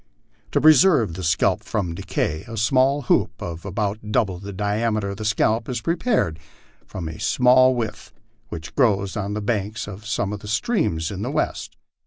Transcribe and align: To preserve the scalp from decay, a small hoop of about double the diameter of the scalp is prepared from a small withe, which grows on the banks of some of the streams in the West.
To 0.53 0.59
preserve 0.59 1.13
the 1.13 1.21
scalp 1.23 1.61
from 1.63 1.93
decay, 1.93 2.43
a 2.47 2.57
small 2.57 3.03
hoop 3.03 3.39
of 3.39 3.65
about 3.65 4.11
double 4.11 4.39
the 4.39 4.51
diameter 4.51 5.11
of 5.11 5.17
the 5.17 5.25
scalp 5.25 5.69
is 5.69 5.79
prepared 5.79 6.39
from 6.87 7.07
a 7.07 7.19
small 7.19 7.75
withe, 7.75 8.09
which 8.49 8.73
grows 8.73 9.15
on 9.15 9.35
the 9.35 9.41
banks 9.41 9.87
of 9.87 10.07
some 10.07 10.33
of 10.33 10.39
the 10.39 10.47
streams 10.47 11.11
in 11.11 11.21
the 11.21 11.29
West. 11.29 11.77